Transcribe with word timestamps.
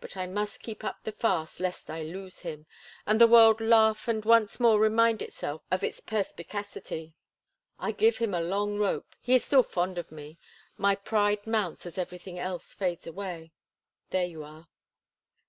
But 0.00 0.16
I 0.16 0.28
must 0.28 0.62
keep 0.62 0.84
up 0.84 1.02
the 1.02 1.10
farce 1.10 1.58
lest 1.58 1.90
I 1.90 2.04
lose 2.04 2.42
him, 2.42 2.66
and 3.04 3.20
the 3.20 3.26
world 3.26 3.60
laugh 3.60 4.06
and 4.06 4.24
once 4.24 4.60
more 4.60 4.78
remind 4.78 5.22
itself 5.22 5.64
of 5.72 5.82
its 5.82 5.98
perspicacity. 5.98 7.14
I 7.76 7.90
give 7.90 8.18
him 8.18 8.32
a 8.32 8.40
long 8.40 8.78
rope; 8.78 9.16
he 9.20 9.34
is 9.34 9.44
still 9.44 9.64
fond 9.64 9.98
of 9.98 10.12
me; 10.12 10.38
my 10.78 10.94
pride 10.94 11.48
mounts 11.48 11.84
as 11.84 11.98
everything 11.98 12.38
else 12.38 12.74
fades 12.74 13.08
away. 13.08 13.50
There 14.10 14.26
you 14.26 14.44
are!" 14.44 14.68